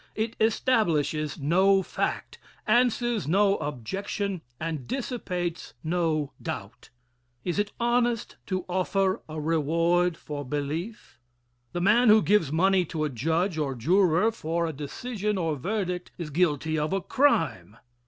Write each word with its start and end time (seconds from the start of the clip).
It 0.15 0.35
establishes 0.39 1.37
no 1.37 1.83
fact, 1.83 2.39
answers 2.65 3.27
no 3.27 3.57
objection, 3.57 4.41
and 4.59 4.87
dissipates 4.87 5.75
no 5.83 6.33
doubt. 6.41 6.89
Is 7.43 7.59
it 7.59 7.71
honest 7.79 8.37
to 8.47 8.65
offer 8.67 9.21
a 9.29 9.39
reward 9.39 10.17
for 10.17 10.43
belief? 10.43 11.19
The 11.73 11.81
man 11.81 12.09
who 12.09 12.23
gives 12.23 12.51
money 12.51 12.83
to 12.85 13.03
a 13.03 13.09
judge 13.09 13.59
or 13.59 13.75
juror 13.75 14.31
for 14.31 14.65
a 14.65 14.73
decision 14.73 15.37
or 15.37 15.55
verdict 15.55 16.09
is 16.17 16.31
guilty 16.31 16.79
of 16.79 16.93
a 16.93 17.01
crime. 17.01 17.77